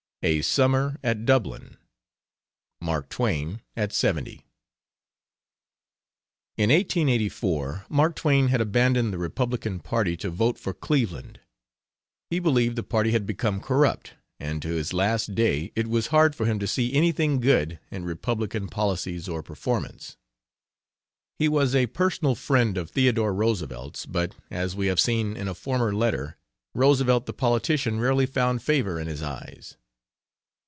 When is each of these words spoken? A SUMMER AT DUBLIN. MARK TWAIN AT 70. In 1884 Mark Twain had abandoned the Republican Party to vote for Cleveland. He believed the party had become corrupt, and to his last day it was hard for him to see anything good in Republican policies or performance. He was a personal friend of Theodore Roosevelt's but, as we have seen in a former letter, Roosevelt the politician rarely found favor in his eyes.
A 0.23 0.43
SUMMER 0.43 0.99
AT 1.03 1.25
DUBLIN. 1.25 1.77
MARK 2.79 3.09
TWAIN 3.09 3.61
AT 3.75 3.91
70. 3.91 4.45
In 6.57 6.69
1884 6.69 7.87
Mark 7.89 8.15
Twain 8.15 8.49
had 8.49 8.61
abandoned 8.61 9.11
the 9.11 9.17
Republican 9.17 9.79
Party 9.79 10.15
to 10.17 10.29
vote 10.29 10.59
for 10.59 10.75
Cleveland. 10.75 11.39
He 12.29 12.37
believed 12.37 12.75
the 12.75 12.83
party 12.83 13.09
had 13.13 13.25
become 13.25 13.59
corrupt, 13.61 14.13
and 14.39 14.61
to 14.61 14.69
his 14.69 14.93
last 14.93 15.33
day 15.33 15.71
it 15.75 15.87
was 15.87 16.07
hard 16.13 16.35
for 16.35 16.45
him 16.45 16.59
to 16.59 16.67
see 16.67 16.93
anything 16.93 17.39
good 17.39 17.79
in 17.89 18.05
Republican 18.05 18.67
policies 18.67 19.27
or 19.27 19.41
performance. 19.41 20.17
He 21.39 21.47
was 21.47 21.73
a 21.73 21.87
personal 21.87 22.35
friend 22.35 22.77
of 22.77 22.91
Theodore 22.91 23.33
Roosevelt's 23.33 24.05
but, 24.05 24.35
as 24.51 24.75
we 24.75 24.85
have 24.85 24.99
seen 24.99 25.35
in 25.35 25.47
a 25.47 25.55
former 25.55 25.91
letter, 25.91 26.37
Roosevelt 26.75 27.25
the 27.25 27.33
politician 27.33 27.99
rarely 27.99 28.27
found 28.27 28.61
favor 28.61 28.99
in 28.99 29.07
his 29.07 29.23
eyes. 29.23 29.77